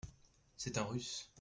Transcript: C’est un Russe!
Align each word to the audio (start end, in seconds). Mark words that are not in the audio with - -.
C’est 0.57 0.79
un 0.79 0.83
Russe! 0.85 1.29